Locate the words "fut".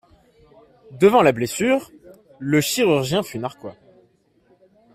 3.21-3.37